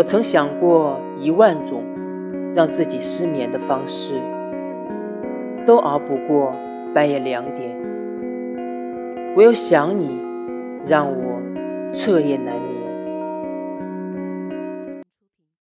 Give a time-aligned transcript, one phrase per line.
[0.00, 1.84] 我曾想过一万种
[2.54, 4.14] 让自己失眠的方式，
[5.66, 6.54] 都熬不过
[6.94, 7.76] 半夜两点。
[9.36, 10.18] 唯有想你，
[10.86, 11.42] 让我
[11.92, 12.59] 彻夜难。